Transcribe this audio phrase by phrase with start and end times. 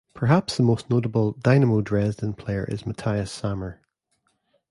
[0.15, 3.81] Perhaps the most notable Dynamo Dresden player is Matthias Sammer.